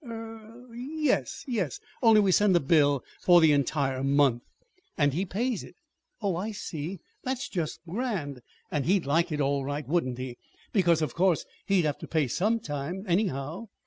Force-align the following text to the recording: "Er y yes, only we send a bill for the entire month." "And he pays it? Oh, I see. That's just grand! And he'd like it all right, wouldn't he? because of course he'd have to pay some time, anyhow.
"Er 0.03 0.65
y 0.71 1.23
yes, 1.45 1.79
only 2.01 2.19
we 2.19 2.31
send 2.31 2.55
a 2.55 2.59
bill 2.59 3.03
for 3.19 3.39
the 3.39 3.51
entire 3.51 4.03
month." 4.03 4.41
"And 4.97 5.13
he 5.13 5.27
pays 5.27 5.63
it? 5.63 5.75
Oh, 6.23 6.35
I 6.37 6.53
see. 6.53 7.01
That's 7.23 7.47
just 7.47 7.81
grand! 7.87 8.41
And 8.71 8.87
he'd 8.87 9.05
like 9.05 9.31
it 9.31 9.39
all 9.39 9.63
right, 9.63 9.87
wouldn't 9.87 10.17
he? 10.17 10.39
because 10.73 11.03
of 11.03 11.13
course 11.13 11.45
he'd 11.67 11.83
have 11.85 11.99
to 11.99 12.07
pay 12.07 12.27
some 12.27 12.59
time, 12.59 13.05
anyhow. 13.07 13.67